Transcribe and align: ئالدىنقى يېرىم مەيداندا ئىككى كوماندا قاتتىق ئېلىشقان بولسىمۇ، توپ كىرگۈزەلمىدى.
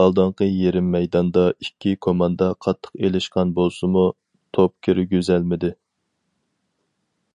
ئالدىنقى 0.00 0.46
يېرىم 0.48 0.90
مەيداندا 0.94 1.44
ئىككى 1.66 1.94
كوماندا 2.06 2.48
قاتتىق 2.66 3.00
ئېلىشقان 3.06 3.56
بولسىمۇ، 3.60 4.04
توپ 4.58 4.74
كىرگۈزەلمىدى. 4.88 5.74